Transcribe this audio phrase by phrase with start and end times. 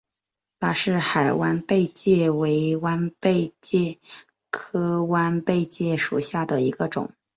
[0.57, 3.99] 巴士海弯贝介为弯贝介
[4.49, 7.13] 科弯贝介属下的一个种。